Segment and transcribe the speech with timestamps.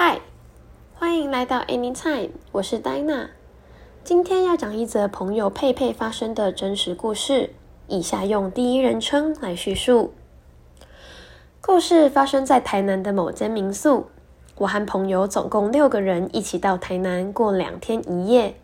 [0.00, 0.20] 嗨，
[0.94, 3.30] 欢迎来到 Anytime，我是戴娜。
[4.04, 7.50] 今天要讲一则朋友佩佩发生的真实故事，
[7.88, 10.14] 以下用第一人称来叙述。
[11.60, 14.06] 故事发生在台南的某间民宿，
[14.58, 18.54] 我和朋友总共六个人一起到台南过两天一夜。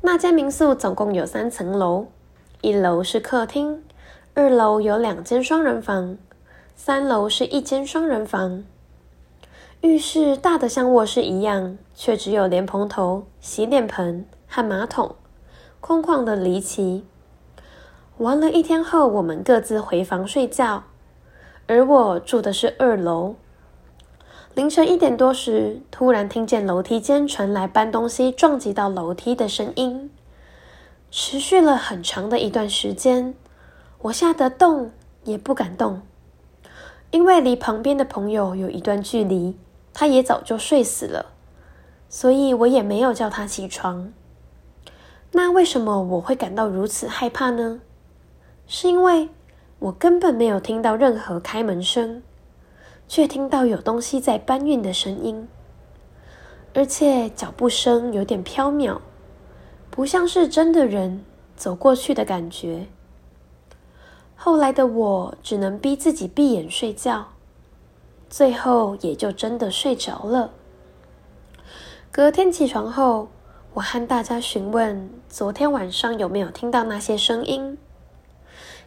[0.00, 2.08] 那间民宿总共有三层楼，
[2.62, 3.84] 一楼是客厅，
[4.34, 6.18] 二楼有两间双人房，
[6.74, 8.64] 三楼是一间双人房。
[9.80, 15.14] 浴室大的像卧室一样，却只有莲蓬头、洗脸盆和马桶，
[15.80, 17.04] 空旷的离奇。
[18.16, 20.82] 玩了一天后，我们各自回房睡觉，
[21.68, 23.36] 而我住的是二楼。
[24.54, 30.10] 凌晨一点多时，突然听见楼梯间传来搬东西撞击到楼梯的声音，
[31.08, 33.32] 持续了很长的一段时间。
[34.02, 34.90] 我吓得动
[35.22, 36.02] 也不敢动，
[37.12, 39.56] 因为离旁边的朋友有一段距离。
[40.00, 41.32] 他也早就睡死了，
[42.08, 44.12] 所以我也没有叫他起床。
[45.32, 47.80] 那为什么我会感到如此害怕呢？
[48.68, 49.30] 是因为
[49.80, 52.22] 我根本没有听到任何开门声，
[53.08, 55.48] 却听到有东西在搬运的声音，
[56.74, 59.00] 而且脚步声有点飘渺，
[59.90, 61.24] 不像是真的人
[61.56, 62.86] 走过去的感觉。
[64.36, 67.30] 后来的我只能逼自己闭眼睡觉。
[68.30, 70.50] 最后也就真的睡着了。
[72.10, 73.28] 隔天起床后，
[73.74, 77.78] 我和大家询问昨天晚上有没有听到那些声音。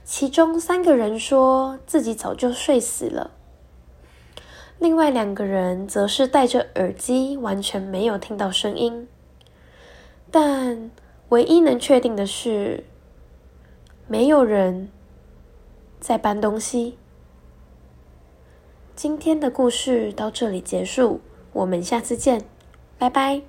[0.03, 3.31] 其中三个人说自己早就睡死了，
[4.79, 9.07] 另外两个人则是戴着耳机，完全没有听到声音。
[10.31, 10.91] 但
[11.29, 12.83] 唯一能确定的是，
[14.07, 14.89] 没有人
[15.99, 16.97] 在搬东西。
[19.01, 21.21] 今天的故事到这里结束，
[21.53, 22.43] 我们下次见，
[22.99, 23.41] 拜拜。